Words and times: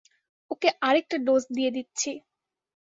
ওকে 0.51 0.69
আরেকটা 0.81 1.17
ডোজ 1.25 1.43
দিয়ে 1.55 1.71
দিচ্ছি। 1.75 2.11